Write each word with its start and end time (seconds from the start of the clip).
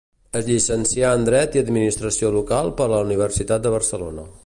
Es 0.37 0.45
llicencià 0.45 1.11
en 1.17 1.27
Dret 1.27 1.59
i 1.59 1.63
Administració 1.63 2.35
Local 2.39 2.75
per 2.81 2.91
la 2.97 3.05
Universitat 3.09 3.69
de 3.69 3.79
Barcelona. 3.79 4.31